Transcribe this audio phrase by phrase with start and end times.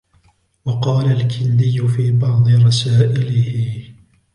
[0.65, 3.87] وَقَالَ الْكِنْدِيُّ فِي بَعْضِ رَسَائِلِهِ